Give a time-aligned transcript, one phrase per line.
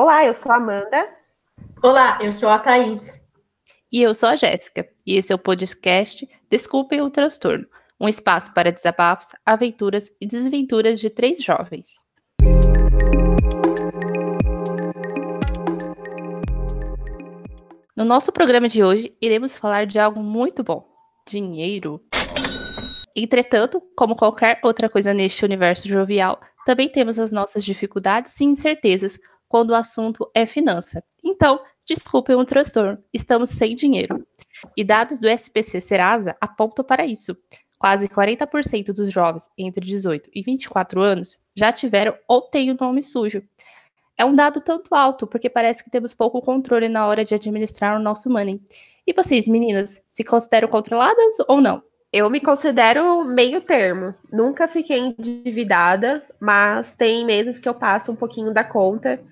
[0.00, 1.08] Olá, eu sou a Amanda.
[1.82, 3.20] Olá, eu sou a Thaís.
[3.90, 4.88] E eu sou a Jéssica.
[5.04, 7.66] E esse é o podcast Desculpem o Transtorno
[8.00, 12.06] um espaço para desabafos, aventuras e desventuras de três jovens.
[17.96, 20.88] No nosso programa de hoje, iremos falar de algo muito bom:
[21.28, 22.00] dinheiro.
[23.16, 29.18] Entretanto, como qualquer outra coisa neste universo jovial, também temos as nossas dificuldades e incertezas
[29.48, 31.02] quando o assunto é finança.
[31.24, 34.26] Então, desculpem o transtorno, estamos sem dinheiro.
[34.76, 37.36] E dados do SPC Serasa apontam para isso.
[37.78, 43.02] Quase 40% dos jovens entre 18 e 24 anos já tiveram ou têm o nome
[43.02, 43.42] sujo.
[44.16, 47.96] É um dado tanto alto porque parece que temos pouco controle na hora de administrar
[47.96, 48.60] o nosso money.
[49.06, 51.80] E vocês, meninas, se consideram controladas ou não?
[52.12, 54.12] Eu me considero meio termo.
[54.32, 59.22] Nunca fiquei endividada, mas tem meses que eu passo um pouquinho da conta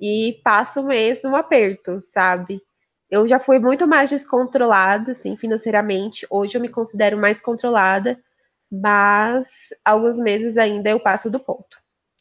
[0.00, 2.60] e passo mesmo um aperto, sabe?
[3.10, 6.26] eu já fui muito mais descontrolada, assim, financeiramente.
[6.28, 8.18] Hoje eu me considero mais controlada,
[8.70, 11.78] mas alguns meses ainda eu passo do ponto.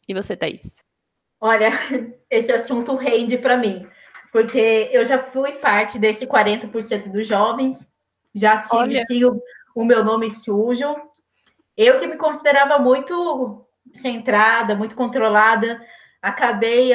[0.08, 0.84] E você, Thaís?
[1.42, 1.70] Olha,
[2.30, 3.88] esse assunto rende para mim,
[4.32, 7.88] porque eu já fui parte desse 40% dos jovens,
[8.34, 9.06] já tive Olha.
[9.06, 9.42] sim o,
[9.74, 10.96] o meu nome sujo.
[11.76, 15.84] Eu que me considerava muito centrada, muito controlada,
[16.22, 16.94] acabei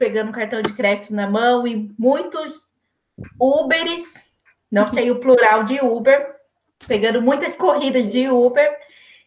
[0.00, 2.66] pegando cartão de crédito na mão e muitos
[3.38, 4.26] Uberes,
[4.72, 6.36] não sei o plural de Uber,
[6.88, 8.74] pegando muitas corridas de Uber,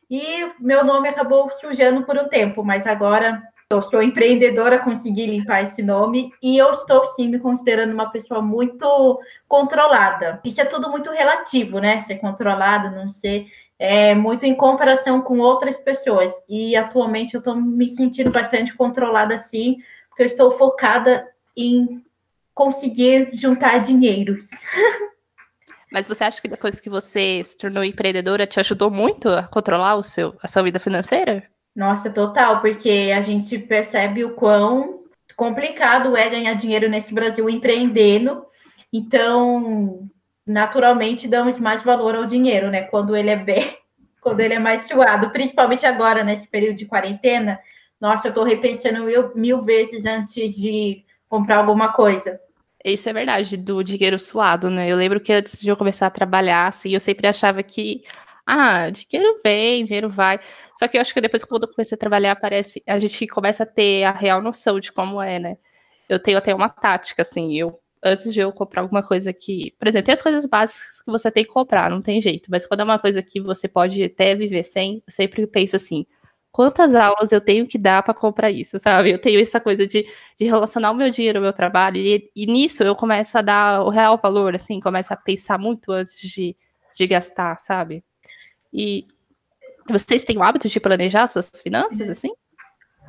[0.09, 5.61] e meu nome acabou sujando por um tempo, mas agora eu sou empreendedora, consegui limpar
[5.61, 10.41] esse nome e eu estou sim me considerando uma pessoa muito controlada.
[10.43, 12.01] Isso é tudo muito relativo, né?
[12.01, 13.45] Ser controlado, não ser
[13.77, 16.31] é muito em comparação com outras pessoas.
[16.47, 19.77] E atualmente eu estou me sentindo bastante controlada assim,
[20.13, 22.03] porque eu estou focada em
[22.53, 24.49] conseguir juntar dinheiros.
[25.91, 29.95] Mas você acha que depois que você se tornou empreendedora te ajudou muito a controlar
[29.95, 31.43] o seu, a sua vida financeira?
[31.75, 35.01] Nossa, total, porque a gente percebe o quão
[35.35, 38.45] complicado é ganhar dinheiro nesse Brasil empreendendo.
[38.91, 40.07] Então,
[40.45, 42.83] naturalmente, damos mais valor ao dinheiro, né?
[42.83, 43.75] Quando ele é bem,
[44.21, 47.59] quando ele é mais suado, principalmente agora, nesse período de quarentena.
[48.03, 52.37] Nossa, eu estou repensando mil, mil vezes antes de comprar alguma coisa.
[52.83, 54.91] Isso é verdade, do dinheiro suado, né?
[54.91, 58.03] Eu lembro que antes de eu começar a trabalhar, assim, eu sempre achava que,
[58.45, 60.37] ah, dinheiro vem, dinheiro vai.
[60.75, 63.63] Só que eu acho que depois, quando eu comecei a trabalhar, parece, a gente começa
[63.63, 65.57] a ter a real noção de como é, né?
[66.09, 69.87] Eu tenho até uma tática, assim, eu, antes de eu comprar alguma coisa que, por
[69.87, 72.81] exemplo, tem as coisas básicas que você tem que comprar, não tem jeito, mas quando
[72.81, 76.05] é uma coisa que você pode até viver sem, eu sempre penso assim,
[76.53, 79.11] quantas aulas eu tenho que dar para comprar isso, sabe?
[79.11, 82.45] Eu tenho essa coisa de, de relacionar o meu dinheiro ao meu trabalho, e, e,
[82.45, 86.55] nisso eu começo a dar o real valor, assim, começo a pensar muito antes de,
[86.95, 88.03] de gastar, sabe?
[88.71, 89.07] E
[89.89, 92.31] vocês têm o hábito de planejar suas finanças, assim?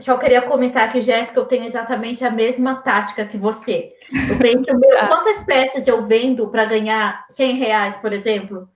[0.01, 3.93] Só queria comentar que, Jéssica, eu tenho exatamente a mesma tática que você.
[4.29, 5.07] Eu penso, meu, ah.
[5.07, 8.69] quantas peças eu vendo para ganhar 100 reais, por exemplo?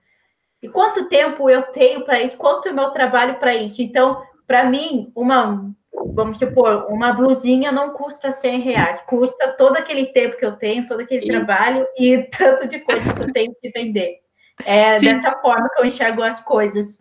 [0.61, 2.37] E quanto tempo eu tenho para isso?
[2.37, 3.81] Quanto é o meu trabalho para isso?
[3.81, 5.71] Então, para mim, uma,
[6.15, 10.87] vamos supor, uma blusinha não custa 100 reais, custa todo aquele tempo que eu tenho,
[10.87, 11.27] todo aquele Sim.
[11.27, 14.21] trabalho e tanto de coisa que eu tenho que vender.
[14.65, 15.05] É Sim.
[15.05, 16.99] dessa forma que eu enxergo as coisas.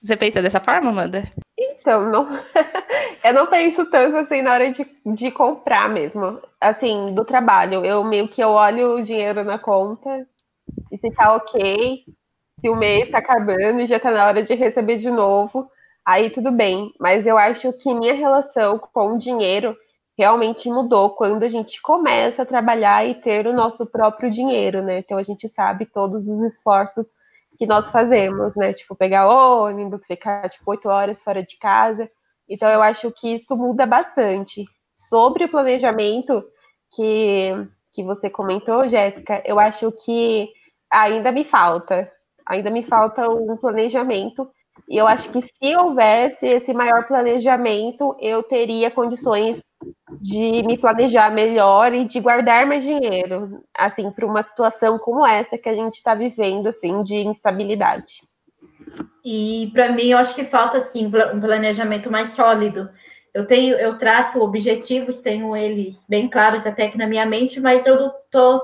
[0.00, 1.24] Você pensa dessa forma, Amanda?
[1.58, 2.28] Então, não,
[3.24, 6.40] eu não penso tanto assim na hora de, de comprar mesmo.
[6.60, 7.84] Assim, do trabalho.
[7.84, 10.24] Eu meio que eu olho o dinheiro na conta
[10.92, 12.04] e se tá ok,
[12.60, 15.68] se o mês tá acabando e já tá na hora de receber de novo
[16.06, 16.94] aí tudo bem.
[17.00, 19.76] Mas eu acho que minha relação com o dinheiro
[20.16, 25.00] realmente mudou quando a gente começa a trabalhar e ter o nosso próprio dinheiro, né?
[25.00, 27.08] Então a gente sabe todos os esforços
[27.58, 28.72] que nós fazemos, né?
[28.72, 32.08] Tipo, pegar ônibus, ficar tipo oito horas fora de casa.
[32.48, 34.64] Então eu acho que isso muda bastante.
[34.94, 36.42] Sobre o planejamento
[36.94, 37.52] que,
[37.92, 40.48] que você comentou, Jéssica, eu acho que
[40.90, 42.10] ainda me falta.
[42.46, 44.48] Ainda me falta um planejamento
[44.88, 49.60] e eu acho que se houvesse esse maior planejamento, eu teria condições
[50.20, 55.58] de me planejar melhor e de guardar mais dinheiro, assim, para uma situação como essa
[55.58, 58.22] que a gente está vivendo, assim, de instabilidade.
[59.24, 62.88] E para mim, eu acho que falta, assim, um planejamento mais sólido.
[63.34, 67.84] Eu tenho, eu traço objetivos, tenho eles bem claros até aqui na minha mente, mas
[67.86, 68.62] eu não tô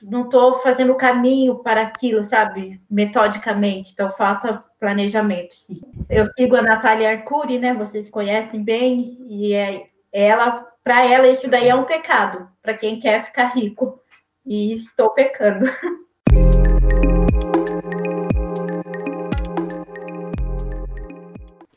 [0.00, 2.80] não estou fazendo caminho para aquilo, sabe?
[2.88, 3.90] Metodicamente.
[3.92, 5.80] Então, falta planejamento, sim.
[6.08, 7.74] Eu sigo a Natália Arcuri, né?
[7.74, 12.98] Vocês conhecem bem, e é, ela, para ela isso daí é um pecado, para quem
[12.98, 14.00] quer ficar rico.
[14.46, 15.66] E estou pecando.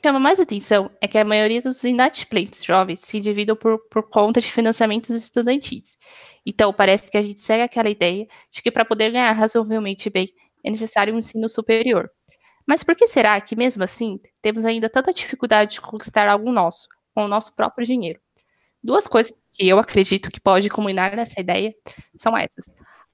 [0.03, 4.41] chama mais atenção é que a maioria dos inadimplentes jovens se endividam por, por conta
[4.41, 5.95] de financiamentos estudantis.
[6.45, 10.33] Então, parece que a gente segue aquela ideia de que para poder ganhar razoavelmente bem
[10.63, 12.09] é necessário um ensino superior.
[12.65, 16.87] Mas por que será que, mesmo assim, temos ainda tanta dificuldade de conquistar algo nosso,
[17.13, 18.19] com o nosso próprio dinheiro?
[18.83, 21.73] Duas coisas que eu acredito que pode combinar nessa ideia
[22.15, 22.65] são essas.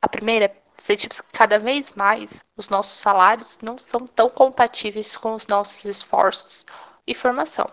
[0.01, 5.33] A primeira sentimos que cada vez mais os nossos salários não são tão compatíveis com
[5.33, 6.65] os nossos esforços
[7.05, 7.69] e formação.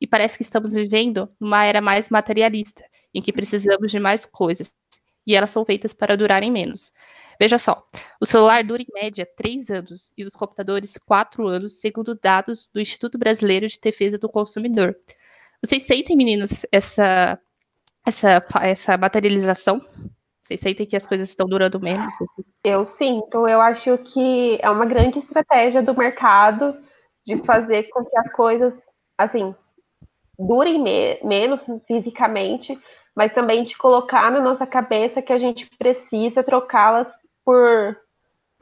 [0.00, 4.70] E parece que estamos vivendo numa era mais materialista, em que precisamos de mais coisas,
[5.26, 6.92] e elas são feitas para durarem menos.
[7.38, 7.86] Veja só,
[8.20, 12.80] o celular dura em média três anos e os computadores quatro anos, segundo dados do
[12.80, 14.96] Instituto Brasileiro de Defesa do Consumidor.
[15.62, 17.38] Vocês sentem, meninas, essa,
[18.06, 19.80] essa, essa materialização?
[20.42, 22.14] Vocês sentem que as coisas estão durando menos?
[22.64, 23.48] Eu sinto.
[23.48, 26.76] Eu acho que é uma grande estratégia do mercado
[27.26, 28.74] de fazer com que as coisas,
[29.18, 29.54] assim,
[30.38, 32.78] durem me menos fisicamente,
[33.14, 37.10] mas também de colocar na nossa cabeça que a gente precisa trocá-las
[37.46, 37.96] por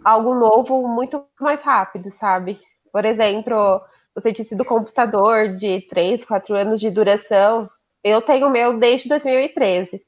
[0.05, 2.61] algo novo muito mais rápido, sabe?
[2.93, 3.81] Por exemplo,
[4.15, 7.71] você disse do computador de 3, 4 anos de duração.
[8.05, 10.03] Eu tenho o meu desde 2013.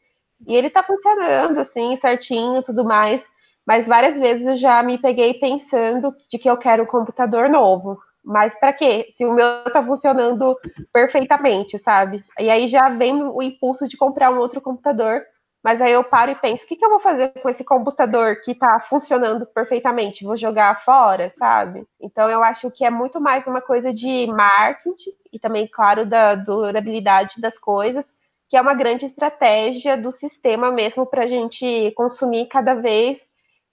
[0.47, 3.27] E ele tá funcionando, assim, certinho tudo mais.
[3.67, 7.99] Mas várias vezes eu já me peguei pensando de que eu quero um computador novo.
[8.23, 9.15] Mas para quê?
[9.17, 10.57] Se o meu tá funcionando
[10.93, 12.25] perfeitamente, sabe?
[12.39, 15.23] E aí já vem o impulso de comprar um outro computador.
[15.67, 18.37] Mas aí eu paro e penso, o que, que eu vou fazer com esse computador
[18.37, 20.25] que está funcionando perfeitamente?
[20.25, 21.85] Vou jogar fora, sabe?
[22.01, 26.37] Então eu acho que é muito mais uma coisa de marketing e também, claro, da
[26.37, 28.07] durabilidade das coisas
[28.49, 33.19] que é uma grande estratégia do sistema mesmo para a gente consumir cada vez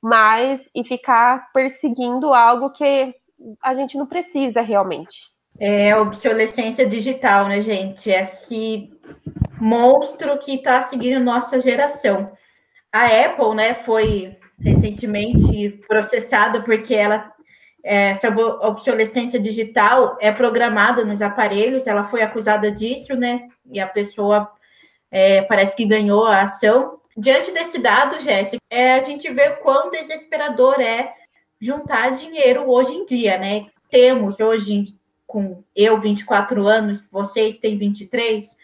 [0.01, 3.13] mais e ficar perseguindo algo que
[3.61, 5.32] a gente não precisa realmente.
[5.59, 8.09] É obsolescência digital, né, gente?
[8.09, 8.91] Esse
[9.59, 12.31] monstro que está seguindo nossa geração.
[12.91, 17.31] A Apple, né, foi recentemente processada porque ela
[17.83, 23.49] essa obsolescência digital é programada nos aparelhos, ela foi acusada disso, né?
[23.69, 24.49] E a pessoa
[25.11, 26.99] é, parece que ganhou a ação.
[27.17, 31.13] Diante desse dado, Jéssica, é, a gente vê quão desesperador é
[31.59, 33.65] juntar dinheiro hoje em dia, né?
[33.89, 34.95] Temos hoje,
[35.33, 38.55] com eu 24 anos, vocês têm 23,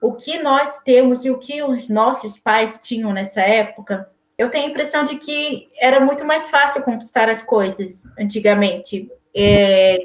[0.00, 4.08] o que nós temos e o que os nossos pais tinham nessa época,
[4.38, 9.10] eu tenho a impressão de que era muito mais fácil conquistar as coisas antigamente.
[9.34, 9.98] É,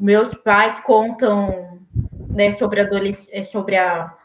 [0.00, 1.78] meus pais contam
[2.30, 4.16] né, sobre, a sobre a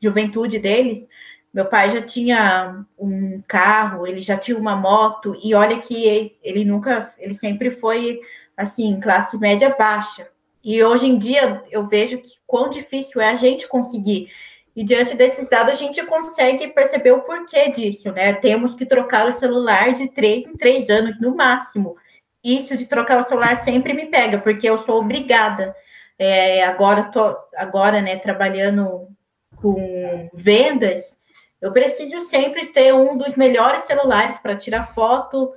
[0.00, 1.08] juventude deles,
[1.52, 6.38] meu pai já tinha um carro, ele já tinha uma moto, e olha que ele,
[6.40, 8.20] ele nunca, ele sempre foi
[8.56, 10.28] assim, classe média baixa.
[10.68, 14.30] E hoje em dia eu vejo que quão difícil é a gente conseguir.
[14.76, 18.34] E diante desses dados, a gente consegue perceber o porquê disso, né?
[18.34, 21.96] Temos que trocar o celular de três em três anos no máximo.
[22.44, 25.74] Isso de trocar o celular sempre me pega, porque eu sou obrigada.
[26.18, 29.08] É, agora, tô, agora, né, trabalhando
[29.56, 31.18] com vendas,
[31.62, 35.50] eu preciso sempre ter um dos melhores celulares para tirar foto,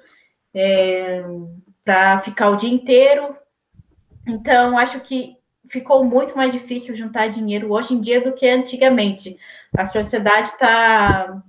[0.53, 1.21] é,
[1.83, 3.35] para ficar o dia inteiro.
[4.27, 5.35] Então, acho que
[5.67, 9.37] ficou muito mais difícil juntar dinheiro hoje em dia do que antigamente.
[9.75, 11.41] A sociedade está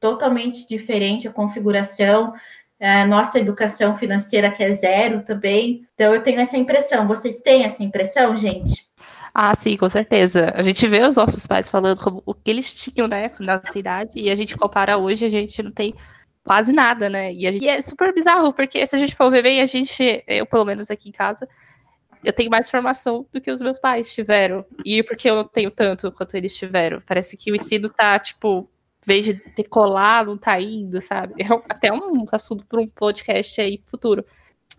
[0.00, 2.34] totalmente diferente, a configuração,
[2.80, 5.86] a nossa educação financeira que é zero também.
[5.94, 7.06] Então, eu tenho essa impressão.
[7.06, 8.84] Vocês têm essa impressão, gente?
[9.32, 10.52] Ah, sim, com certeza.
[10.54, 14.20] A gente vê os nossos pais falando como o que eles tinham, né, na cidade,
[14.20, 15.92] e a gente compara hoje, a gente não tem
[16.44, 17.32] quase nada, né?
[17.32, 20.22] E, gente, e é super bizarro, porque se a gente for ver bem, a gente,
[20.28, 21.48] eu pelo menos aqui em casa,
[22.24, 24.64] eu tenho mais formação do que os meus pais tiveram.
[24.84, 27.02] E porque eu não tenho tanto quanto eles tiveram.
[27.06, 28.68] Parece que o ensino tá, tipo,
[29.02, 31.34] em vez de decolar, não tá indo, sabe?
[31.42, 34.24] É até um assunto para um podcast aí futuro.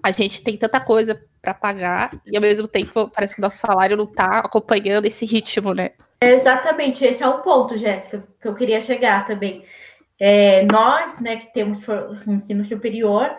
[0.04, 3.58] A gente tem tanta coisa para pagar e ao mesmo tempo parece que o nosso
[3.58, 5.92] salário não está acompanhando esse ritmo, né?
[6.20, 9.64] Exatamente, esse é o ponto, Jéssica, que eu queria chegar também.
[10.20, 11.80] É, nós, né, que temos
[12.28, 13.30] ensino superior,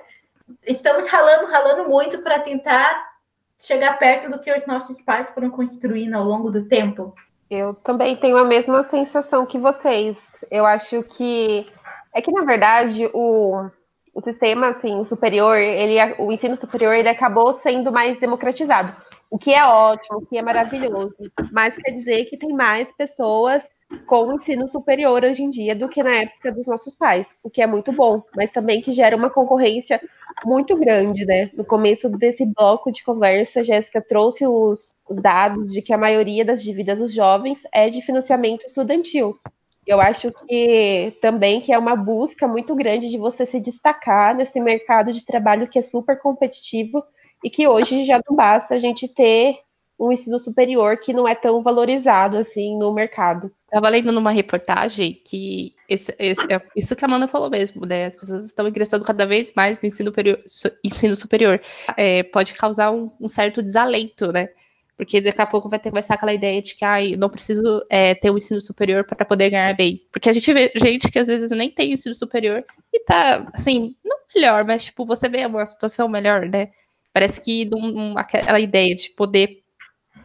[0.65, 3.16] estamos ralando, ralando muito para tentar
[3.59, 7.15] chegar perto do que os nossos pais foram construindo ao longo do tempo.
[7.51, 10.17] Eu também tenho a mesma sensação que vocês.
[10.51, 11.67] Eu acho que
[12.15, 13.71] é que na verdade o
[14.17, 18.97] o sistema assim, superior, ele, o ensino superior, ele acabou sendo mais democratizado,
[19.31, 23.63] o que é ótimo, o que é maravilhoso, mas quer dizer que tem mais pessoas
[24.07, 27.51] com o ensino superior hoje em dia do que na época dos nossos pais, o
[27.51, 30.01] que é muito bom, mas também que gera uma concorrência
[30.45, 31.51] muito grande, né?
[31.55, 36.45] No começo desse bloco de conversa, Jéssica trouxe os, os dados de que a maioria
[36.45, 39.39] das dívidas dos jovens é de financiamento estudantil.
[39.87, 44.61] Eu acho que também que é uma busca muito grande de você se destacar nesse
[44.61, 47.05] mercado de trabalho que é super competitivo
[47.45, 49.61] e que hoje já não basta a gente ter
[49.99, 53.51] um ensino superior que não é tão valorizado assim no mercado.
[53.65, 58.07] Estava lendo numa reportagem que esse, esse, é isso que a Amanda falou mesmo, né?
[58.07, 60.43] As pessoas estão ingressando cada vez mais no ensino, superior,
[60.85, 61.61] ensino superior.
[61.97, 64.49] É, pode causar um, um, certo desalento, né?
[64.97, 68.15] Porque daqui a pouco vai ter começar aquela ideia de que ah, não preciso é,
[68.15, 70.03] ter um ensino superior para poder ganhar bem.
[70.11, 73.95] Porque a gente vê gente que às vezes nem tem ensino superior e tá, assim,
[74.05, 76.71] não melhor, mas tipo, você vê uma situação melhor, né?
[77.13, 79.63] Parece que um, aquela ideia de poder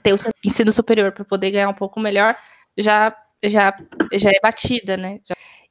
[0.04, 2.36] ter o ensino superior para poder ganhar um pouco melhor
[2.78, 3.76] já já
[4.14, 5.20] já é batida, né?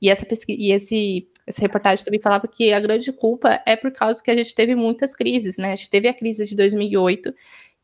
[0.02, 3.92] E essa pesquisa, e esse essa reportagem também falava que a grande culpa é por
[3.92, 5.72] causa que a gente teve muitas crises, né?
[5.72, 7.32] A gente teve a crise de 2008,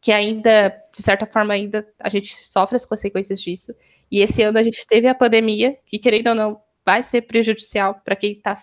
[0.01, 3.75] que ainda de certa forma ainda a gente sofre as consequências disso.
[4.11, 8.01] E esse ano a gente teve a pandemia, que querendo ou não vai ser prejudicial
[8.05, 8.55] para quem está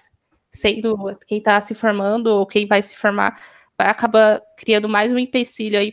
[0.51, 3.39] sendo, quem está se formando ou quem vai se formar,
[3.77, 5.91] vai acabar criando mais um empecilho aí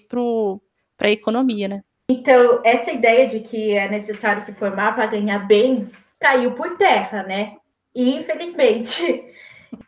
[1.00, 1.82] para a economia, né?
[2.10, 7.22] Então, essa ideia de que é necessário se formar para ganhar bem caiu por terra,
[7.22, 7.56] né?
[7.94, 9.24] E, infelizmente.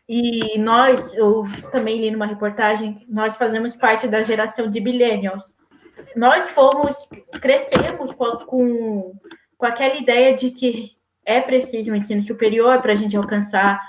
[0.09, 5.55] E nós, eu também li numa reportagem, nós fazemos parte da geração de millennials.
[6.15, 6.95] Nós fomos,
[7.39, 9.19] crescemos com, com,
[9.57, 13.79] com aquela ideia de que é preciso um ensino superior para a gente alcançar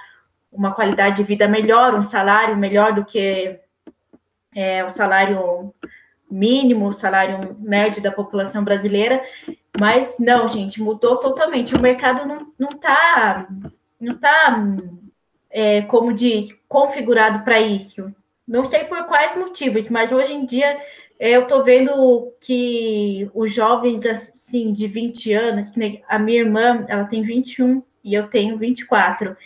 [0.52, 3.59] uma qualidade de vida melhor, um salário melhor do que
[4.54, 5.73] é, o salário
[6.35, 9.23] mínimo, o salário médio da população brasileira,
[9.79, 11.75] mas não, gente, mudou totalmente.
[11.75, 13.47] O mercado não, não tá,
[14.00, 14.67] não tá
[15.50, 18.12] é, como diz, configurado para isso.
[18.47, 20.79] Não sei por quais motivos, mas hoje em dia
[21.19, 25.73] eu estou vendo que os jovens assim de 20 anos,
[26.09, 29.37] a minha irmã, ela tem 21 e eu tenho 24.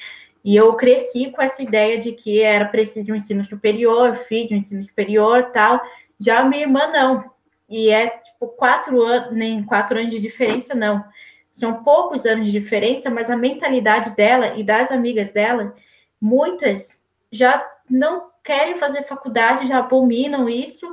[0.45, 4.57] E eu cresci com essa ideia de que era preciso um ensino superior, fiz um
[4.57, 5.81] ensino superior, tal,
[6.19, 7.31] já minha irmã não.
[7.69, 11.05] E é tipo quatro anos, nem quatro anos de diferença, não.
[11.53, 15.75] São poucos anos de diferença, mas a mentalidade dela e das amigas dela,
[16.21, 20.87] muitas já não querem fazer faculdade, já abominam isso,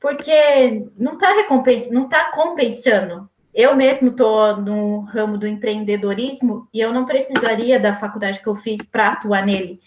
[0.00, 3.28] porque não está recompensando, não está compensando.
[3.54, 8.56] Eu mesmo estou no ramo do empreendedorismo e eu não precisaria da faculdade que eu
[8.56, 9.80] fiz para atuar nele.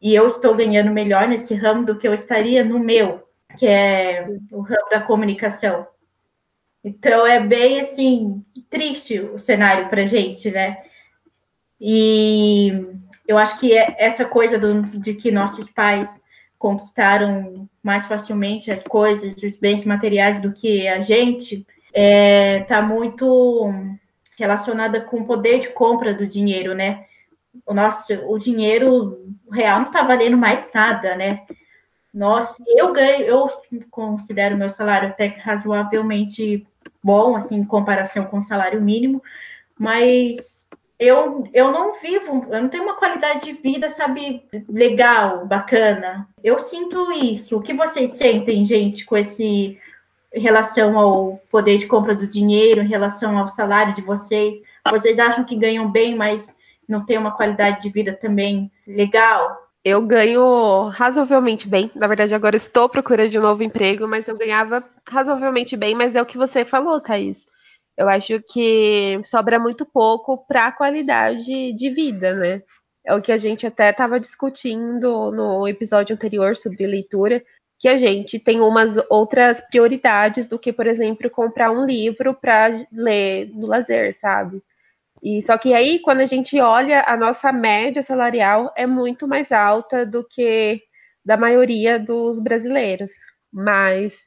[0.00, 3.22] E eu estou ganhando melhor nesse ramo do que eu estaria no meu
[3.56, 5.86] que é o ramo da comunicação.
[6.84, 10.78] Então é bem assim triste o cenário para gente, né?
[11.80, 12.86] E
[13.26, 16.20] eu acho que é essa coisa do, de que nossos pais
[16.58, 22.80] conquistaram mais facilmente as coisas, os bens materiais do que a gente, está é, tá
[22.80, 23.72] muito
[24.38, 27.04] relacionada com o poder de compra do dinheiro, né?
[27.66, 31.42] O nosso, o dinheiro real não está valendo mais nada, né?
[32.12, 33.48] Nossa, eu ganho, eu
[33.90, 36.66] considero meu salário até razoavelmente
[37.02, 39.22] bom, assim, em comparação com o salário mínimo,
[39.78, 46.28] mas eu, eu não vivo, eu não tenho uma qualidade de vida, sabe, legal, bacana.
[46.44, 47.56] Eu sinto isso.
[47.56, 49.78] O que vocês sentem, gente, com esse
[50.34, 54.62] em relação ao poder de compra do dinheiro, em relação ao salário de vocês?
[54.90, 56.56] Vocês acham que ganham bem, mas
[56.88, 59.71] não tem uma qualidade de vida também legal?
[59.84, 61.90] Eu ganho razoavelmente bem.
[61.94, 66.14] Na verdade, agora estou procurando de um novo emprego, mas eu ganhava razoavelmente bem, mas
[66.14, 67.46] é o que você falou, Thaís.
[67.96, 72.62] Eu acho que sobra muito pouco para a qualidade de vida, né?
[73.04, 77.44] É o que a gente até estava discutindo no episódio anterior sobre leitura,
[77.78, 82.86] que a gente tem umas outras prioridades do que, por exemplo, comprar um livro para
[82.92, 84.62] ler no lazer, sabe?
[85.22, 89.52] E só que aí, quando a gente olha, a nossa média salarial é muito mais
[89.52, 90.82] alta do que
[91.24, 93.12] da maioria dos brasileiros.
[93.52, 94.18] Mas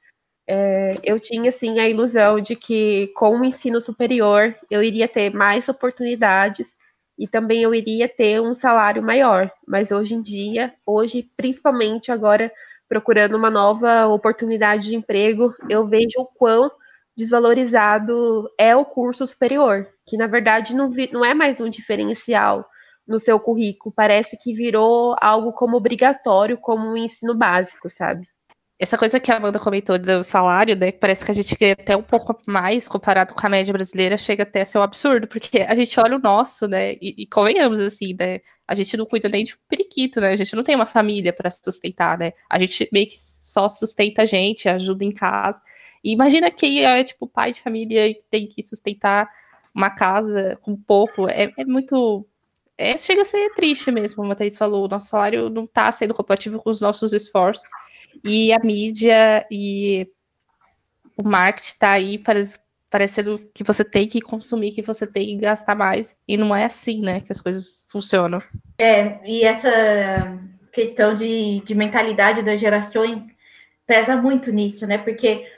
[0.47, 5.33] é, eu tinha assim a ilusão de que com o ensino superior eu iria ter
[5.33, 6.75] mais oportunidades
[7.17, 9.51] e também eu iria ter um salário maior.
[9.67, 12.51] Mas hoje em dia, hoje, principalmente agora
[12.87, 16.71] procurando uma nova oportunidade de emprego, eu vejo o quão
[17.17, 22.65] desvalorizado é o curso superior, que na verdade não, vi, não é mais um diferencial
[23.07, 28.27] no seu currículo, parece que virou algo como obrigatório, como um ensino básico, sabe?
[28.77, 30.91] essa coisa que a Amanda comentou do salário, né?
[30.91, 34.43] Parece que a gente ganha até um pouco mais comparado com a média brasileira, chega
[34.43, 36.93] até a ser um absurdo, porque a gente olha o nosso, né?
[36.95, 38.41] E, e convenhamos assim, né?
[38.67, 40.29] A gente não cuida nem de um periquito, né?
[40.29, 42.33] A gente não tem uma família para sustentar, né?
[42.49, 45.61] A gente meio que só sustenta a gente, ajuda em casa.
[46.03, 49.29] E imagina quem é, tipo, pai de família e tem que sustentar
[49.75, 51.27] uma casa com pouco.
[51.27, 52.25] É, é muito
[52.77, 55.91] é, chega a ser triste mesmo, como a Thaís falou, o nosso salário não está
[55.91, 57.69] sendo compatível com os nossos esforços,
[58.23, 60.09] e a mídia e
[61.17, 62.21] o marketing está aí
[62.89, 66.65] parecendo que você tem que consumir, que você tem que gastar mais, e não é
[66.65, 68.41] assim, né, que as coisas funcionam.
[68.77, 70.37] É, e essa
[70.73, 73.33] questão de, de mentalidade das gerações
[73.87, 75.49] pesa muito nisso, né, porque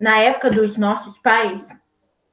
[0.00, 1.68] na época dos nossos pais,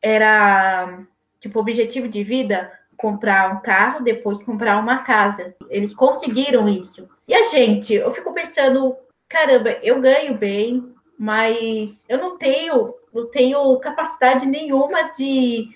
[0.01, 1.05] era,
[1.39, 5.55] tipo, objetivo de vida comprar um carro, depois comprar uma casa.
[5.69, 7.07] Eles conseguiram isso.
[7.27, 8.95] E a gente, eu fico pensando,
[9.27, 15.69] caramba, eu ganho bem, mas eu não tenho, não tenho capacidade nenhuma de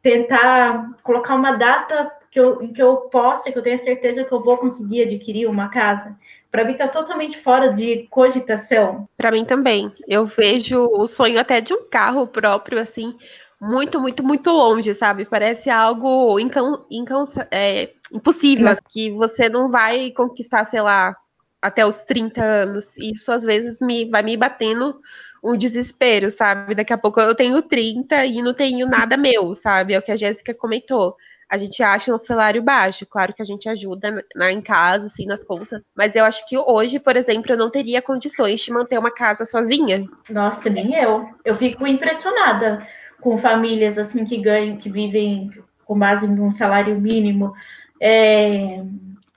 [0.00, 4.32] tentar colocar uma data que eu, em que eu possa, que eu tenha certeza que
[4.32, 6.16] eu vou conseguir adquirir uma casa.
[6.50, 9.08] Para mim está totalmente fora de cogitação.
[9.16, 9.92] Para mim também.
[10.06, 13.16] Eu vejo o sonho até de um carro próprio assim
[13.60, 15.26] muito, muito, muito longe, sabe?
[15.26, 21.14] Parece algo incan, incansa, é, impossível, que você não vai conquistar, sei lá,
[21.60, 22.96] até os 30 anos.
[22.96, 24.98] Isso às vezes me vai me batendo
[25.44, 26.74] um desespero, sabe?
[26.74, 29.92] Daqui a pouco eu tenho 30 e não tenho nada meu, sabe?
[29.92, 31.14] É o que a Jéssica comentou.
[31.48, 35.26] A gente acha um salário baixo, claro que a gente ajuda na, em casa, assim,
[35.26, 35.88] nas contas.
[35.96, 39.44] Mas eu acho que hoje, por exemplo, eu não teria condições de manter uma casa
[39.44, 40.06] sozinha.
[40.28, 41.28] Nossa, nem eu.
[41.44, 42.86] Eu fico impressionada
[43.20, 45.50] com famílias assim que ganham, que vivem
[45.84, 47.52] com base num salário mínimo,
[48.00, 48.82] é,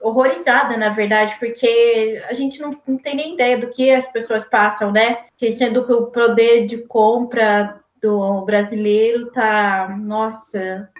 [0.00, 4.44] horrorizada, na verdade, porque a gente não, não, tem nem ideia do que as pessoas
[4.44, 5.24] passam, né?
[5.36, 10.90] Que sendo que o poder de compra do brasileiro tá, nossa,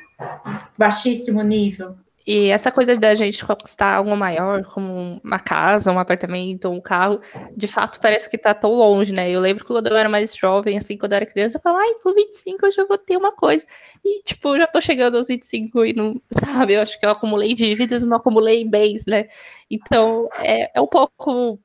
[0.76, 1.96] baixíssimo nível.
[2.26, 7.20] E essa coisa da gente conquistar algo maior, como uma casa, um apartamento, um carro,
[7.54, 9.30] de fato parece que tá tão longe, né?
[9.30, 11.82] Eu lembro que quando eu era mais jovem, assim, quando eu era criança, eu falava,
[11.82, 13.66] ai, com 25 eu já vou ter uma coisa.
[14.02, 16.72] E, tipo, já tô chegando aos 25 e não, sabe?
[16.74, 19.28] Eu acho que eu acumulei dívidas, não acumulei bens, né?
[19.70, 21.60] Então, é, é um pouco,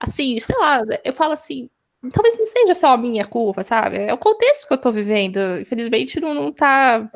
[0.00, 1.70] assim, sei lá, eu falo assim,
[2.12, 3.98] talvez não seja só a minha culpa, sabe?
[3.98, 5.38] É o contexto que eu tô vivendo.
[5.60, 7.08] Infelizmente, não, não tá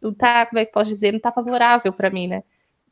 [0.00, 2.42] não tá, como é que posso dizer, não tá favorável para mim, né?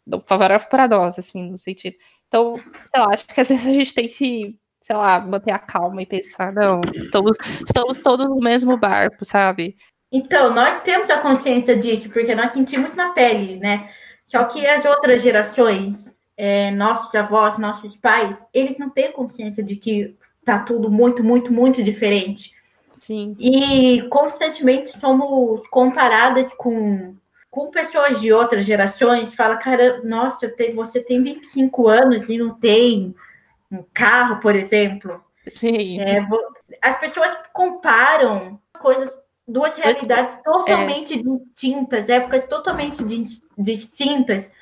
[0.06, 1.96] Não favorável para nós, assim, no sentido.
[2.26, 2.56] Então,
[2.86, 6.02] sei lá, acho que às vezes a gente tem que, sei lá, manter a calma
[6.02, 9.76] e pensar, não, estamos, estamos todos no mesmo barco, sabe?
[10.10, 13.90] Então, nós temos a consciência disso, porque nós sentimos na pele, né?
[14.24, 19.76] Só que as outras gerações, é, nossos avós, nossos pais, eles não têm consciência de
[19.76, 22.57] que tá tudo muito, muito, muito diferente.
[22.98, 23.36] Sim.
[23.38, 27.14] E constantemente somos comparadas com,
[27.50, 29.34] com pessoas de outras gerações.
[29.34, 33.14] Fala, cara, nossa, você tem 25 anos e não tem
[33.70, 35.22] um carro, por exemplo.
[35.46, 36.00] Sim.
[36.00, 36.26] É,
[36.82, 41.22] as pessoas comparam coisas, duas realidades totalmente é.
[41.22, 43.04] distintas, épocas totalmente
[43.56, 44.52] distintas,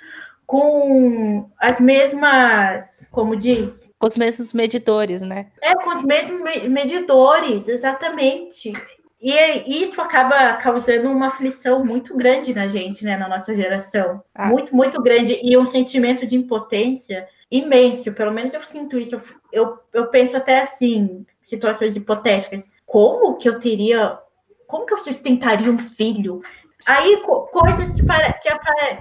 [0.47, 5.47] com as mesmas, como diz, com os mesmos medidores, né?
[5.61, 8.73] É, com os mesmos medidores, exatamente.
[9.21, 14.23] E isso acaba causando uma aflição muito grande na gente, né, na nossa geração.
[14.35, 14.77] Ah, muito, sim.
[14.77, 15.41] muito grande.
[15.43, 18.13] E um sentimento de impotência imenso.
[18.13, 19.21] Pelo menos eu sinto isso.
[19.51, 22.71] Eu, eu penso até assim, situações hipotéticas.
[22.85, 24.19] Como que eu teria.
[24.67, 26.43] Como que eu sustentaria um filho?
[26.87, 28.49] Aí, co coisas que, para, que,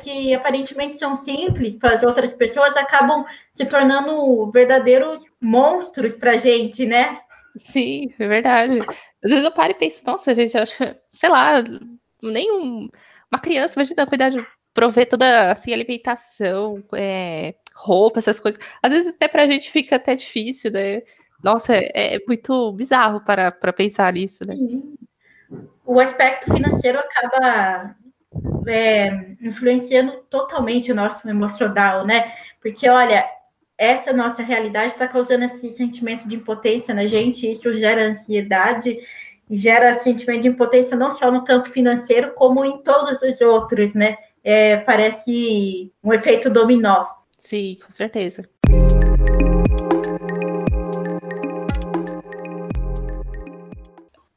[0.01, 6.37] que, aparentemente são simples para as outras pessoas acabam se tornando verdadeiros monstros para a
[6.37, 7.19] gente, né?
[7.55, 8.79] Sim, é verdade.
[9.23, 10.75] Às vezes eu paro e penso, nossa, gente, eu acho,
[11.11, 11.63] sei lá,
[12.23, 12.89] nem um,
[13.31, 14.43] uma criança, imagina cuidar de
[14.73, 18.59] prover toda assim, alimentação, é, roupa, essas coisas.
[18.81, 21.03] Às vezes até para a gente fica até difícil, né?
[21.43, 24.55] Nossa, é, é muito bizarro para, para pensar nisso, né?
[24.55, 24.95] Uhum
[25.85, 27.95] o aspecto financeiro acaba
[28.67, 32.33] é, influenciando totalmente o nosso emocional, né?
[32.61, 33.25] Porque, olha,
[33.77, 38.97] essa nossa realidade está causando esse sentimento de impotência na gente, isso gera ansiedade,
[39.49, 44.17] gera sentimento de impotência não só no campo financeiro, como em todos os outros, né?
[44.43, 47.05] É, parece um efeito dominó.
[47.37, 48.47] Sim, com certeza.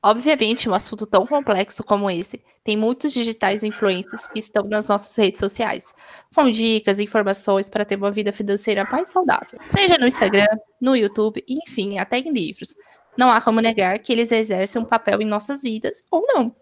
[0.02, 5.16] Obviamente, um assunto tão complexo como esse tem muitos digitais influencers que estão nas nossas
[5.16, 5.92] redes sociais,
[6.32, 10.46] com dicas e informações para ter uma vida financeira mais saudável, seja no Instagram,
[10.80, 12.76] no YouTube, enfim, até em livros.
[13.16, 16.54] Não há como negar que eles exercem um papel em nossas vidas ou não.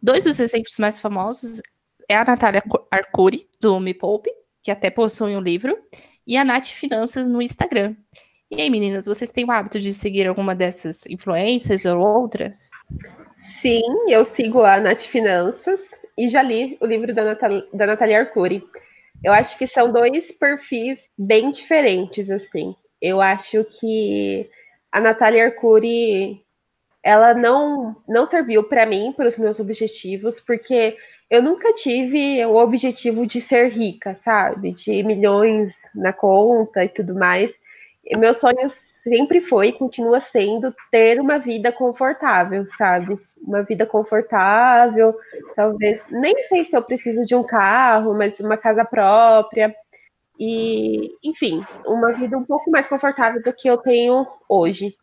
[0.00, 1.60] Dois dos exemplos mais famosos
[2.08, 4.30] é a Natália Arcuri, do Me Poupe,
[4.62, 5.78] que até possui um livro,
[6.26, 7.94] e a Nath Finanças no Instagram.
[8.50, 12.70] E aí, meninas, vocês têm o hábito de seguir alguma dessas influências ou outras?
[13.60, 15.78] Sim, eu sigo a Nath Finanças
[16.16, 18.64] e já li o livro da, Natal da Natalia Arcuri.
[19.22, 22.74] Eu acho que são dois perfis bem diferentes, assim.
[23.02, 24.48] Eu acho que
[24.90, 26.42] a Natália Arcuri,
[27.02, 30.96] ela não, não serviu para mim, para os meus objetivos, porque
[31.28, 34.72] eu nunca tive o objetivo de ser rica, sabe?
[34.72, 37.50] De milhões na conta e tudo mais
[38.16, 38.70] meu sonho
[39.02, 43.18] sempre foi continua sendo ter uma vida confortável, sabe?
[43.40, 45.14] Uma vida confortável,
[45.54, 49.74] talvez, nem sei se eu preciso de um carro, mas uma casa própria.
[50.38, 54.94] E, enfim, uma vida um pouco mais confortável do que eu tenho hoje.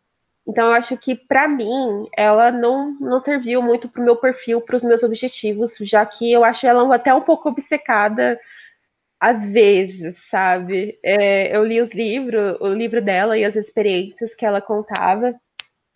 [0.46, 4.60] Então, eu acho que, para mim, ela não, não serviu muito para o meu perfil,
[4.60, 8.38] para os meus objetivos, já que eu acho ela até um pouco obcecada
[9.20, 10.98] às vezes, sabe?
[11.02, 15.34] É, eu li os livros, o livro dela e as experiências que ela contava,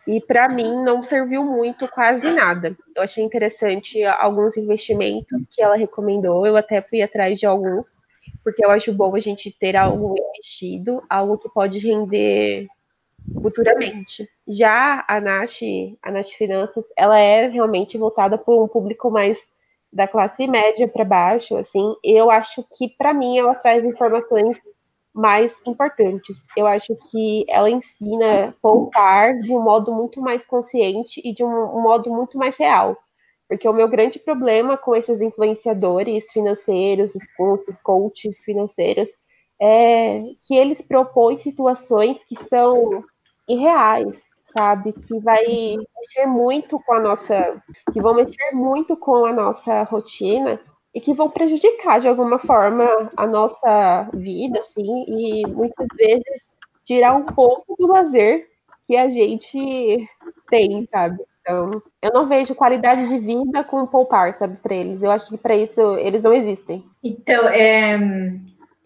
[0.07, 2.75] e para mim não serviu muito quase nada.
[2.95, 7.97] Eu achei interessante alguns investimentos que ela recomendou, eu até fui atrás de alguns,
[8.43, 12.67] porque eu acho bom a gente ter algo investido, algo que pode render
[13.41, 14.27] futuramente.
[14.47, 15.61] Já a Nath,
[16.01, 19.37] a Nath Finanças, ela é realmente voltada para um público mais
[19.91, 24.57] da classe média para baixo, assim, eu acho que para mim ela traz informações
[25.13, 26.45] mais importantes.
[26.55, 31.81] Eu acho que ela ensina poupar de um modo muito mais consciente e de um,
[31.81, 32.97] modo muito mais real.
[33.49, 39.09] Porque o meu grande problema com esses influenciadores financeiros, os coaches financeiros,
[39.61, 43.03] é que eles propõem situações que são
[43.47, 44.21] irreais,
[44.51, 44.93] sabe?
[44.93, 47.61] Que vai mexer muito com a nossa.
[47.93, 50.59] que vão mexer muito com a nossa rotina
[50.93, 52.85] e que vão prejudicar de alguma forma
[53.15, 56.51] a nossa vida, assim, e muitas vezes
[56.83, 58.47] tirar um pouco do lazer
[58.87, 60.09] que a gente
[60.49, 61.17] tem, sabe?
[61.41, 65.01] Então, eu não vejo qualidade de vida com poupar, sabe, para eles.
[65.01, 66.85] Eu acho que para isso eles não existem.
[67.03, 67.97] Então, é,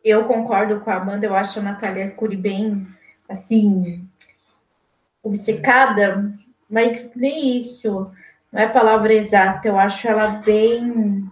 [0.04, 2.88] eu concordo com a Amanda, eu acho a Natália Arcuri bem,
[3.28, 4.08] assim,
[5.25, 6.31] obcecada,
[6.69, 8.11] mas nem isso,
[8.51, 11.25] não é palavra exata, eu acho ela bem.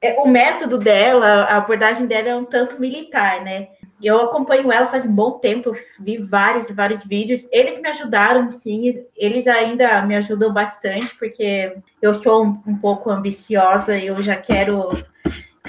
[0.00, 3.68] É, o método dela, a abordagem dela é um tanto militar, né?
[4.02, 7.46] Eu acompanho ela faz um bom tempo, vi vários, vários vídeos.
[7.52, 13.10] Eles me ajudaram, sim, eles ainda me ajudam bastante, porque eu sou um, um pouco
[13.10, 14.96] ambiciosa e eu já quero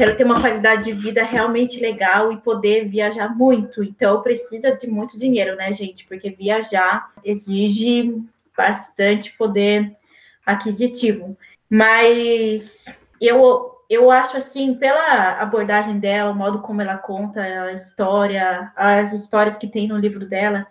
[0.02, 3.84] quero ter uma qualidade de vida realmente legal e poder viajar muito.
[3.84, 6.08] Então, precisa de muito dinheiro, né, gente?
[6.08, 8.20] Porque viajar exige
[8.58, 9.96] bastante poder
[10.44, 11.38] aquisitivo.
[11.70, 12.86] Mas
[13.22, 19.14] eu, eu acho assim, pela abordagem dela, o modo como ela conta a história, as
[19.14, 20.66] histórias que tem no livro dela,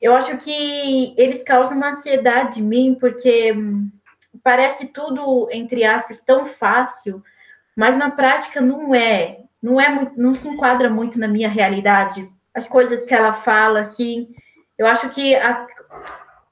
[0.00, 3.54] eu acho que eles causam uma ansiedade em mim, porque
[4.42, 7.22] parece tudo, entre aspas, tão fácil
[7.78, 12.28] mas na prática não é, não é não se enquadra muito na minha realidade.
[12.52, 14.30] As coisas que ela fala, assim,
[14.76, 15.64] eu acho que a,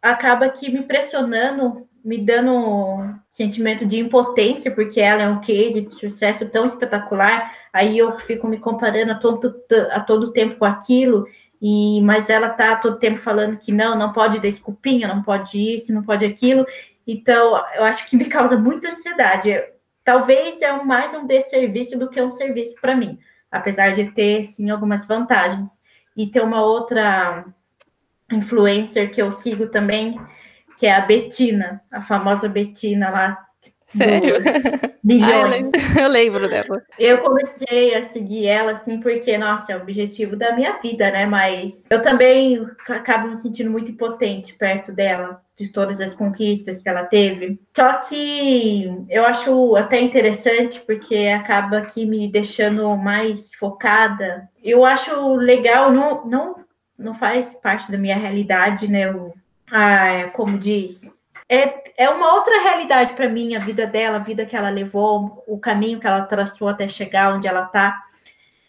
[0.00, 5.80] acaba que me pressionando, me dando um sentimento de impotência, porque ela é um case
[5.80, 9.52] de sucesso tão espetacular, aí eu fico me comparando a todo,
[9.90, 11.26] a todo tempo com aquilo,
[11.60, 15.58] e mas ela tá todo tempo falando que não, não pode dar desculpinha, não pode
[15.58, 16.64] isso, não pode aquilo.
[17.04, 19.52] Então, eu acho que me causa muita ansiedade
[20.06, 23.18] talvez é mais um desserviço do que um serviço para mim,
[23.50, 25.82] apesar de ter sim algumas vantagens.
[26.16, 27.44] E tem uma outra
[28.30, 30.16] influencer que eu sigo também,
[30.78, 33.45] que é a Betina, a famosa Betina lá
[33.86, 34.34] Sério?
[35.02, 35.70] Milhões.
[35.96, 36.82] Ah, eu, lembro, dela.
[36.98, 41.24] Eu comecei a seguir ela, assim, porque, nossa, é o objetivo da minha vida, né?
[41.24, 46.88] Mas eu também acabo me sentindo muito impotente perto dela, de todas as conquistas que
[46.88, 47.60] ela teve.
[47.76, 54.48] Só que eu acho até interessante, porque acaba aqui me deixando mais focada.
[54.62, 56.56] Eu acho legal, não, não,
[56.98, 59.12] não faz parte da minha realidade, né?
[59.12, 59.32] O,
[59.70, 61.16] ah, como diz,
[61.48, 65.44] é, é uma outra realidade para mim, a vida dela, a vida que ela levou,
[65.46, 68.02] o caminho que ela traçou até chegar onde ela está.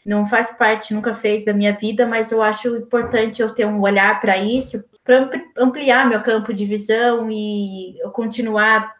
[0.05, 3.81] Não faz parte, nunca fez da minha vida, mas eu acho importante eu ter um
[3.81, 8.95] olhar para isso, para ampliar meu campo de visão e eu continuar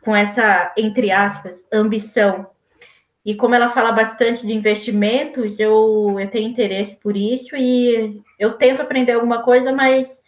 [0.00, 2.46] com essa, entre aspas, ambição.
[3.24, 8.54] E como ela fala bastante de investimentos, eu, eu tenho interesse por isso e eu
[8.54, 10.22] tento aprender alguma coisa, mas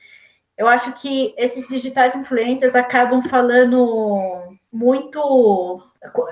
[0.57, 5.83] eu acho que esses digitais influencers acabam falando muito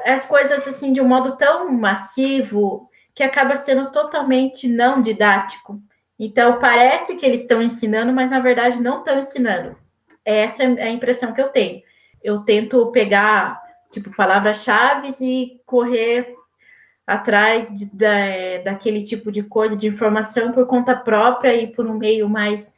[0.04, 5.80] as coisas assim de um modo tão massivo que acaba sendo totalmente não didático.
[6.18, 9.76] Então parece que eles estão ensinando, mas na verdade não estão ensinando.
[10.24, 11.82] Essa é a impressão que eu tenho.
[12.22, 16.34] Eu tento pegar tipo palavras-chave e correr
[17.06, 21.98] atrás de, da, daquele tipo de coisa, de informação por conta própria e por um
[21.98, 22.72] meio mais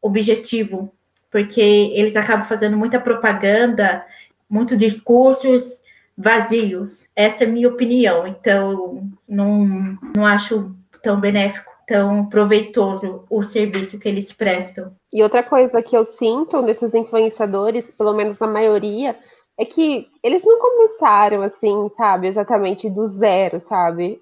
[0.00, 0.92] objetivo,
[1.30, 1.60] porque
[1.94, 4.04] eles acabam fazendo muita propaganda,
[4.48, 5.82] muitos discursos
[6.16, 7.08] vazios.
[7.14, 8.26] Essa é a minha opinião.
[8.26, 14.92] Então, não, não acho tão benéfico, tão proveitoso o serviço que eles prestam.
[15.12, 19.16] E outra coisa que eu sinto nesses influenciadores, pelo menos na maioria,
[19.58, 24.20] é que eles não começaram assim, sabe, exatamente do zero, sabe?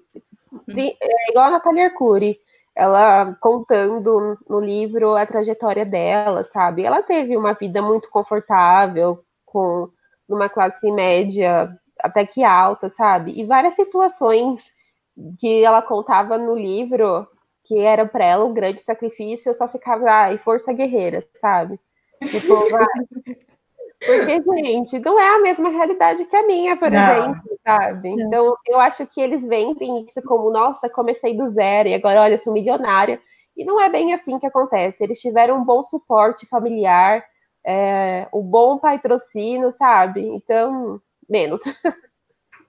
[0.51, 0.79] Uhum.
[1.01, 2.39] É igual a Natália Arcuri
[2.75, 6.83] ela contando no livro a trajetória dela, sabe?
[6.83, 9.89] Ela teve uma vida muito confortável, com
[10.27, 13.31] numa classe média até que alta, sabe?
[13.39, 14.73] E várias situações
[15.39, 17.27] que ela contava no livro
[17.63, 21.79] que era para ela um grande sacrifício, eu só ficava, ai, força guerreira, sabe?
[22.25, 22.85] Tipo, vai,
[24.05, 26.99] porque, gente, não é a mesma realidade que a minha, por não.
[26.99, 28.09] exemplo, sabe?
[28.09, 32.39] Então, eu acho que eles vendem isso como, nossa, comecei do zero e agora, olha,
[32.39, 33.19] sou milionária.
[33.55, 35.03] E não é bem assim que acontece.
[35.03, 37.23] Eles tiveram um bom suporte familiar,
[37.65, 40.21] é, um bom patrocínio, sabe?
[40.21, 41.61] Então, menos.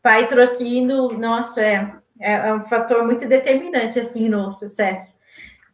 [0.03, 5.13] Patrocínio, nossa, é, é, é um fator muito determinante, assim, no sucesso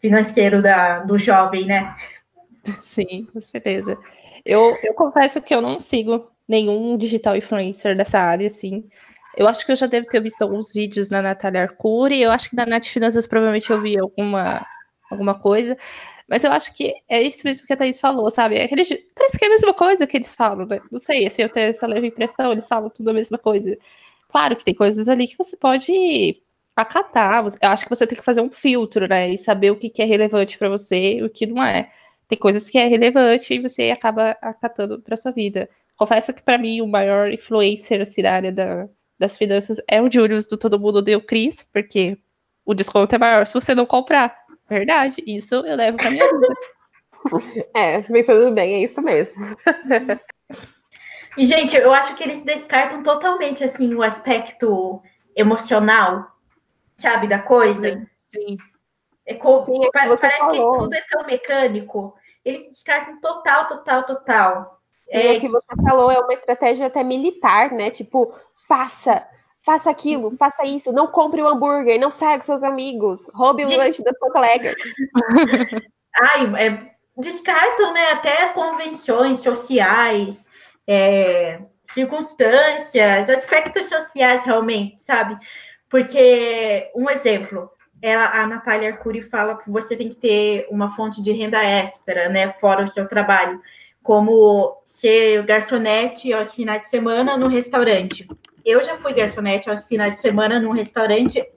[0.01, 1.95] financeiro da, do jovem, né?
[2.81, 3.99] Sim, com certeza.
[4.45, 8.89] Eu, eu confesso que eu não sigo nenhum digital influencer dessa área, assim.
[9.37, 12.51] Eu acho que eu já devo ter visto alguns vídeos na Natália Arcuri, eu acho
[12.51, 14.67] que na Net Finanças provavelmente eu vi alguma,
[15.11, 15.77] alguma coisa,
[16.29, 18.57] mas eu acho que é isso mesmo que a Thaís falou, sabe?
[18.57, 20.81] É aquele, parece que é a mesma coisa que eles falam, né?
[20.91, 23.77] Não sei, assim, eu tenho essa leve impressão, eles falam tudo a mesma coisa.
[24.29, 26.43] Claro que tem coisas ali que você pode
[26.77, 29.31] acatar, eu acho que você tem que fazer um filtro, né?
[29.31, 31.91] E saber o que, que é relevante para você e o que não é
[32.33, 35.69] tem coisas que é relevante e você acaba acatando para sua vida.
[35.95, 40.11] Confesso que para mim o maior influencer assim, na área da, das finanças é o
[40.11, 42.17] Julius do Todo Mundo Deu Cris, porque
[42.65, 44.35] o desconto é maior se você não comprar.
[44.67, 46.55] Verdade, isso eu levo para minha vida.
[47.73, 49.57] É, pensando bem, é isso mesmo.
[51.39, 55.01] E, gente, eu acho que eles descartam totalmente assim o aspecto
[55.37, 56.27] emocional,
[56.97, 58.05] sabe, da coisa.
[58.27, 58.57] Sim.
[59.25, 60.73] É como, Sim, é que parece falou.
[60.73, 62.15] que tudo é tão mecânico.
[62.45, 64.81] Eles descartam total, total, total.
[65.05, 67.91] Sim, é, o que você falou é uma estratégia até militar, né?
[67.91, 68.35] Tipo,
[68.67, 69.27] faça,
[69.65, 70.37] faça aquilo, Sim.
[70.37, 73.77] faça isso, não compre o um hambúrguer, não saia com seus amigos, roube o Des...
[73.77, 74.75] lanche da sua colega.
[76.35, 78.11] Ai, é, descartam, né?
[78.13, 80.49] Até convenções sociais,
[80.87, 85.37] é, circunstâncias, aspectos sociais realmente, sabe?
[85.89, 87.71] Porque, um exemplo,
[88.03, 92.29] ela, a Natália Arcuri fala que você tem que ter uma fonte de renda extra,
[92.29, 93.61] né, fora o seu trabalho,
[94.03, 98.27] como ser garçonete aos finais de semana no restaurante.
[98.65, 101.49] Eu já fui garçonete aos finais de semana num restaurante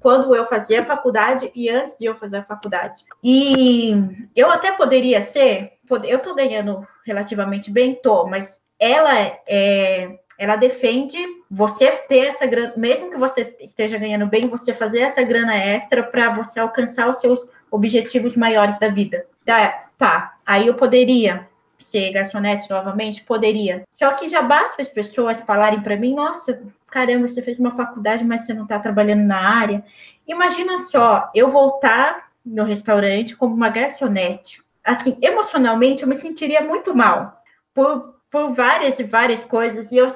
[0.00, 3.04] quando eu fazia a faculdade e antes de eu fazer a faculdade.
[3.22, 3.94] E
[4.34, 5.74] eu até poderia ser,
[6.04, 11.16] eu tô ganhando relativamente bem, tô, mas ela é, ela defende
[11.48, 16.02] você ter essa grana, mesmo que você esteja ganhando bem, você fazer essa grana extra
[16.02, 19.24] para você alcançar os seus objetivos maiores da vida.
[19.46, 20.34] Tá, tá.
[20.44, 23.22] Aí eu poderia ser garçonete novamente?
[23.22, 23.84] Poderia.
[23.88, 28.24] Só que já basta as pessoas falarem para mim: nossa, caramba, você fez uma faculdade,
[28.24, 29.84] mas você não está trabalhando na área.
[30.26, 34.60] Imagina só, eu voltar no restaurante como uma garçonete.
[34.82, 37.40] Assim, emocionalmente, eu me sentiria muito mal
[37.72, 40.08] por por várias e várias coisas, e eu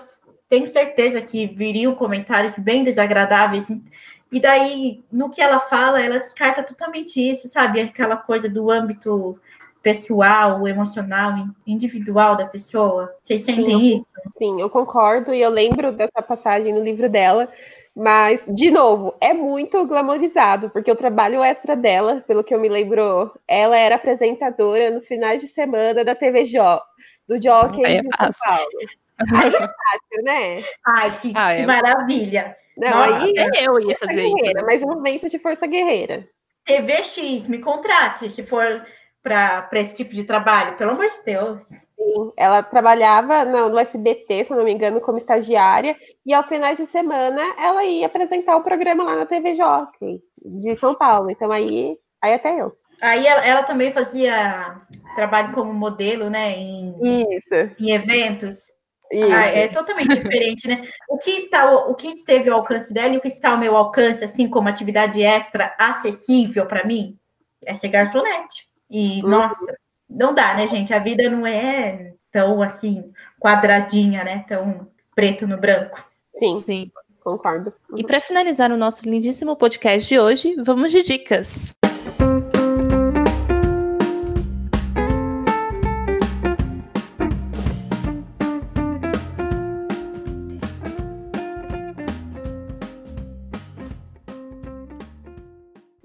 [0.49, 3.69] tenho certeza que viriam comentários bem desagradáveis.
[4.33, 7.81] E daí, no que ela fala, ela descarta totalmente isso, sabe?
[7.81, 9.39] Aquela coisa do âmbito
[9.83, 11.33] pessoal, emocional,
[11.67, 13.15] individual da pessoa.
[13.23, 14.07] Vocês sentem sim, isso?
[14.33, 17.53] Sim, eu concordo, e eu lembro dessa passagem no livro dela.
[17.95, 22.69] Mas, de novo, é muito glamorizado, porque o trabalho extra dela, pelo que eu me
[22.69, 26.83] lembro, ela era apresentadora nos finais de semana da TV Jó
[27.29, 28.69] do Jockey é de São Paulo.
[29.19, 30.63] Aí é fácil, né?
[30.87, 31.67] Ai, que, ah, é...
[31.67, 32.57] maravilha.
[32.77, 33.35] Não, Nossa, aí
[33.65, 34.53] eu ia fazer isso.
[34.53, 34.63] Né?
[34.65, 36.29] Mas um momento de força guerreira.
[36.67, 38.85] TVX, me contrate, se for
[39.23, 41.67] para esse tipo de trabalho, pelo amor de Deus.
[41.69, 46.77] Sim, ela trabalhava no, no, SBT, se não me engano, como estagiária, e aos finais
[46.77, 51.31] de semana ela ia apresentar o programa lá na TV Jockey, de São Paulo.
[51.31, 52.77] Então aí, aí até eu.
[53.01, 54.81] Aí ela, ela também fazia
[55.15, 56.57] trabalho como modelo, né?
[56.57, 56.95] Em,
[57.37, 57.75] Isso.
[57.79, 58.71] em eventos.
[59.33, 60.83] Ah, é totalmente diferente, né?
[61.09, 63.77] O que está, o que esteve ao alcance dela e o que está ao meu
[63.77, 67.17] alcance, assim como atividade extra acessível para mim,
[67.65, 68.69] é ser garçonete.
[68.91, 69.29] E uhum.
[69.29, 69.77] nossa,
[70.09, 70.93] não dá, né, gente?
[70.93, 74.45] A vida não é tão assim quadradinha, né?
[74.49, 76.05] Tão preto no branco.
[76.35, 76.91] Sim, sim,
[77.23, 77.73] concordo.
[77.97, 81.76] E para finalizar o nosso lindíssimo podcast de hoje, vamos de dicas.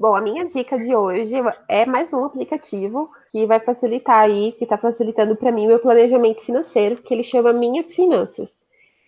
[0.02, 1.36] Bom, a minha dica de hoje
[1.70, 5.78] é mais um aplicativo que vai facilitar aí, que está facilitando para mim o meu
[5.78, 8.58] planejamento financeiro, que ele chama Minhas Finanças.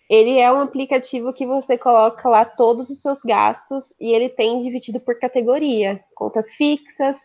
[0.08, 4.62] Ele é um aplicativo que você coloca lá todos os seus gastos e ele tem
[4.62, 7.16] dividido por categoria, contas fixas,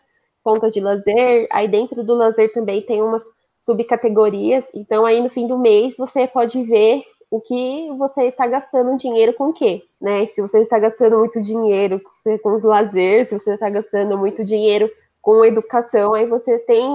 [0.42, 3.22] contas de lazer, aí dentro do lazer também tem umas
[3.60, 8.96] subcategorias, então aí no fim do mês você pode ver o que você está gastando
[8.96, 10.26] dinheiro com o quê, né?
[10.26, 12.00] Se você está gastando muito dinheiro
[12.42, 14.90] com os lazer, se você está gastando muito dinheiro
[15.22, 16.88] com educação, aí você tem,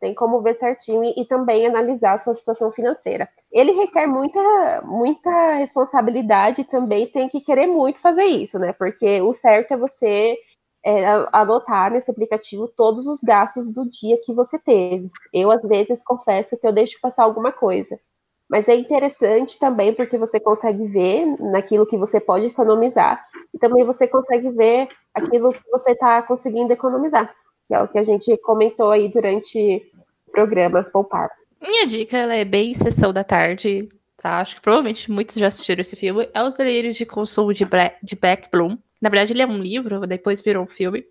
[0.00, 3.28] tem como ver certinho e, e, também analisar a sua situação financeira.
[3.52, 8.72] Ele requer muita, muita responsabilidade e também tem que querer muito fazer isso, né?
[8.72, 10.36] Porque o certo é você
[10.84, 15.10] é, anotar nesse aplicativo todos os gastos do dia que você teve.
[15.32, 18.00] Eu, às vezes, confesso que eu deixo passar alguma coisa.
[18.48, 23.84] Mas é interessante também porque você consegue ver naquilo que você pode economizar e também
[23.84, 27.34] você consegue ver aquilo que você está conseguindo economizar,
[27.66, 29.82] que é o que a gente comentou aí durante
[30.28, 31.30] o programa Poupar.
[31.60, 34.38] Minha dica ela é bem sessão da tarde, tá?
[34.38, 36.28] Acho que provavelmente muitos já assistiram esse filme.
[36.32, 38.78] É Os Delírios de Consumo de, Black, de Beck Bloom.
[39.00, 41.04] Na verdade, ele é um livro, depois virou um filme.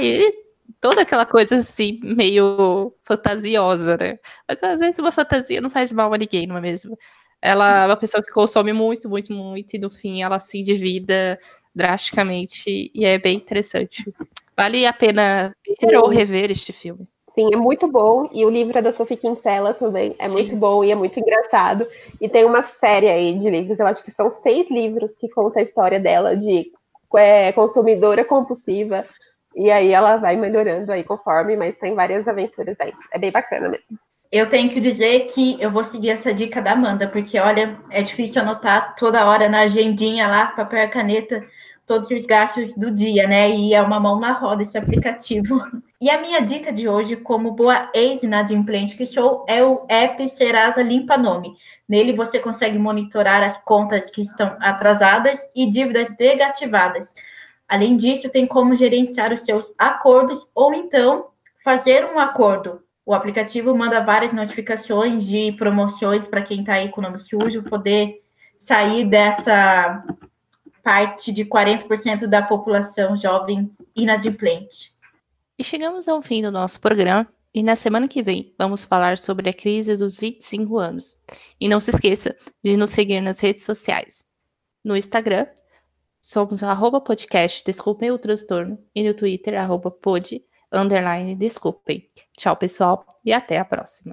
[0.00, 0.45] Ele
[0.80, 4.18] toda aquela coisa assim, meio fantasiosa, né?
[4.48, 6.98] Mas às vezes uma fantasia não faz mal a ninguém, não é mesmo?
[7.40, 11.38] Ela é uma pessoa que consome muito, muito, muito, e no fim ela se endivida
[11.74, 14.04] drasticamente, e é bem interessante.
[14.56, 17.06] Vale a pena ver ou rever este filme.
[17.36, 18.30] Sim, é muito bom.
[18.32, 20.10] E o livro é da Sophie Kinsella também.
[20.18, 20.32] É Sim.
[20.32, 21.86] muito bom e é muito engraçado.
[22.18, 25.60] E tem uma série aí de livros, eu acho que são seis livros que conta
[25.60, 26.72] a história dela de
[27.14, 29.04] é, consumidora compulsiva,
[29.56, 32.92] e aí ela vai melhorando aí conforme, mas tem várias aventuras aí.
[33.10, 33.98] É bem bacana mesmo.
[34.30, 38.02] Eu tenho que dizer que eu vou seguir essa dica da Amanda, porque olha, é
[38.02, 41.40] difícil anotar toda hora na agendinha lá, papel e caneta,
[41.86, 43.48] todos os gastos do dia, né?
[43.48, 45.58] E é uma mão na roda esse aplicativo.
[45.98, 50.82] E a minha dica de hoje, como boa ex-inadimplente que sou, é o app Serasa
[50.82, 51.56] Limpa Nome.
[51.88, 57.14] Nele você consegue monitorar as contas que estão atrasadas e dívidas negativadas.
[57.68, 61.28] Além disso, tem como gerenciar os seus acordos ou então
[61.64, 62.80] fazer um acordo.
[63.04, 67.62] O aplicativo manda várias notificações de promoções para quem está aí com o nome sujo,
[67.62, 68.20] poder
[68.58, 70.04] sair dessa
[70.82, 74.92] parte de 40% da população jovem inadimplente.
[75.58, 77.26] E chegamos ao fim do nosso programa.
[77.52, 81.16] E na semana que vem vamos falar sobre a crise dos 25 anos.
[81.58, 84.24] E não se esqueça de nos seguir nas redes sociais.
[84.84, 85.46] No Instagram,
[86.28, 92.02] Somos arroba podcast Desculpem o Transtorno e no Twitter, arroba pod, underline Desculpem.
[92.36, 94.10] Tchau, pessoal, e até a próxima.